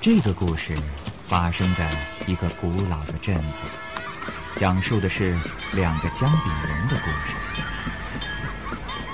[0.00, 0.76] 这个故事
[1.24, 1.90] 发生在
[2.28, 3.64] 一个古老的镇子，
[4.54, 5.36] 讲述的是
[5.74, 7.34] 两个姜饼人的故事。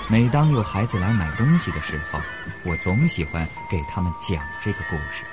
[0.07, 2.19] 每当有孩子来买东西的时候，
[2.63, 5.23] 我总喜欢给他们讲这个故事。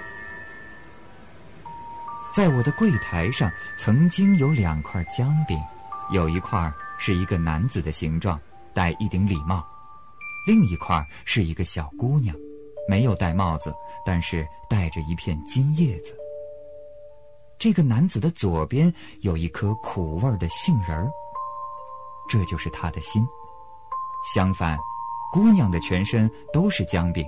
[2.33, 5.61] 在我的柜台上，曾经有两块姜饼，
[6.11, 8.41] 有一块是一个男子的形状，
[8.73, 9.63] 戴一顶礼帽；
[10.47, 12.35] 另一块是一个小姑娘，
[12.89, 13.75] 没有戴帽子，
[14.05, 16.17] 但是戴着一片金叶子。
[17.59, 21.11] 这个男子的左边有一颗苦味的杏仁儿，
[22.29, 23.27] 这就是他的心。
[24.35, 24.79] 相反，
[25.33, 27.25] 姑娘的全身都是姜饼，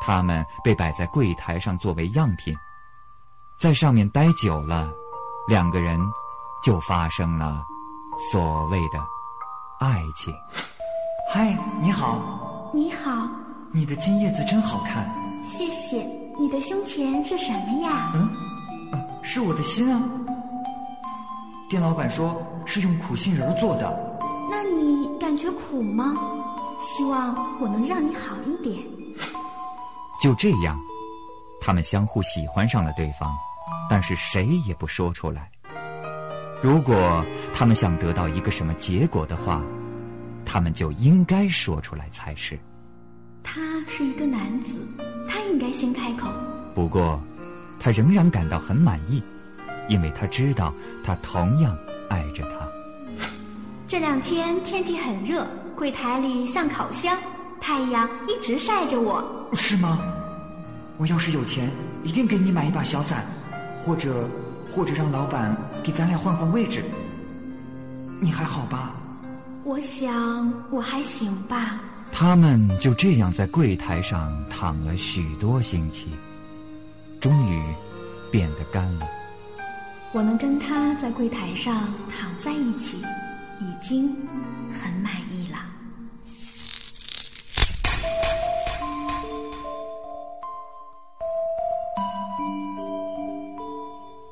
[0.00, 2.54] 他们被摆在柜台上作为样品。
[3.58, 4.90] 在上面待久了，
[5.48, 5.98] 两个人
[6.62, 7.62] 就发生了
[8.30, 8.98] 所谓的
[9.80, 10.34] 爱情。
[11.32, 12.70] 嗨，你好。
[12.72, 13.28] 你好。
[13.72, 15.08] 你的金叶子真好看。
[15.44, 16.04] 谢谢。
[16.38, 18.12] 你的胸前是什么呀？
[18.14, 18.28] 嗯，
[19.22, 20.02] 是我的心啊。
[21.68, 24.18] 店老板说是用苦杏仁做的。
[24.50, 26.14] 那你感觉苦吗？
[26.80, 28.82] 希望我能让你好一点。
[30.20, 30.76] 就这样，
[31.60, 33.30] 他们相互喜欢上了对方。
[33.88, 35.50] 但是谁也不说出来。
[36.62, 39.62] 如果他们想得到一个什么结果的话，
[40.44, 42.58] 他们就应该说出来才是。
[43.52, 44.74] 他是一个男子，
[45.28, 46.28] 他应该先开口。
[46.72, 47.20] 不过，
[47.80, 49.20] 他仍然感到很满意，
[49.88, 51.76] 因为他知道他同样
[52.08, 52.68] 爱着他。
[53.88, 57.18] 这两天天气很热，柜台里上烤箱，
[57.60, 59.50] 太阳一直晒着我。
[59.52, 59.98] 是吗？
[60.96, 61.68] 我要是有钱，
[62.04, 63.26] 一定给你买一把小伞。
[63.82, 64.28] 或者，
[64.70, 66.84] 或者让老板给咱俩换换位置。
[68.20, 68.94] 你还好吧？
[69.64, 71.80] 我想我还行吧。
[72.22, 76.10] 他们就这样在柜台上躺了许多星期，
[77.18, 77.74] 终于
[78.30, 79.08] 变得干了。
[80.12, 82.98] 我能跟他在柜台上躺在一起，
[83.58, 84.14] 已经
[84.70, 85.56] 很满意了。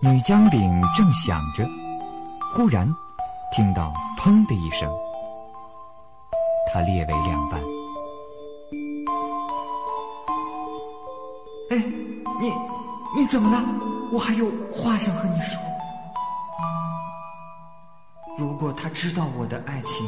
[0.03, 0.61] 女姜饼
[0.95, 1.67] 正想着，
[2.53, 2.87] 忽然
[3.57, 3.91] 听到
[4.21, 4.87] “砰”的一声，
[6.71, 7.78] 它裂为两半。
[11.71, 11.77] 哎，
[12.41, 12.53] 你
[13.17, 13.63] 你怎么了？
[14.11, 15.61] 我还有话想和你说。
[18.39, 20.07] 如果他知道我的爱情，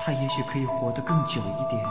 [0.00, 1.84] 他也许可以活得更久一点。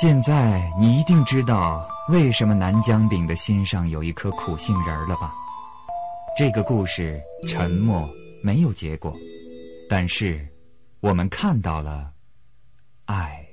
[0.00, 5.34] 现在你一定知道为什么南姜饼的心上有一颗苦杏仁了吧？
[6.38, 8.08] 这个故事沉默，
[8.42, 9.12] 没有结果，
[9.90, 10.48] 但是
[11.00, 12.10] 我们看到了
[13.04, 13.46] 爱。